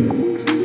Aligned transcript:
you. 0.00 0.59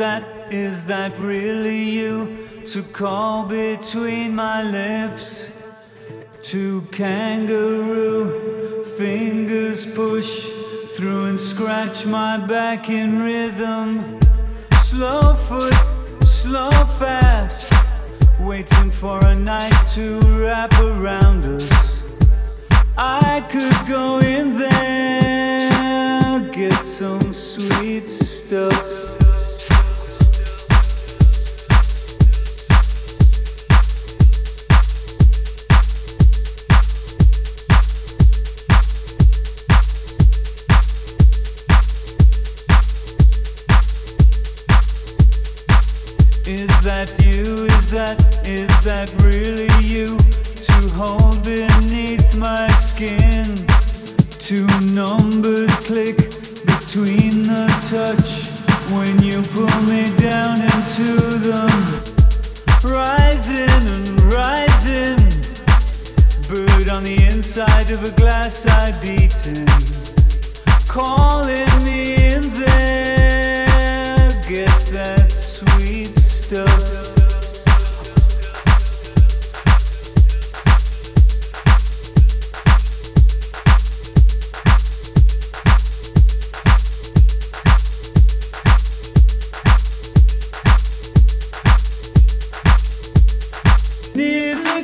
that, 0.00 0.24
is 0.50 0.86
that 0.86 1.18
really 1.18 1.82
you? 1.82 2.36
To 2.72 2.82
call 2.82 3.44
between 3.44 4.34
my 4.34 4.62
lips, 4.62 5.46
to 6.44 6.80
kangaroo 6.90 8.84
fingers 8.96 9.84
push 9.84 10.48
through 10.94 11.24
and 11.26 11.38
scratch 11.38 12.06
my 12.06 12.38
back 12.38 12.88
in 12.88 13.22
ribs. 13.22 13.39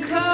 come. 0.01 0.26